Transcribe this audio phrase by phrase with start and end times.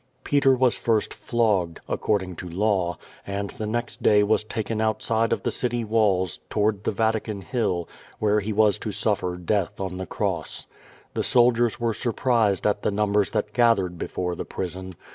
[0.23, 5.43] Peter was first flogged, according to law, and the next day was taken outside of
[5.43, 10.07] the city walls, toward the Vatican Hill, where he was to suffer death on the
[10.07, 10.65] cross.
[11.13, 14.95] The soldiers were surprised at the numbers that gathered before the prison.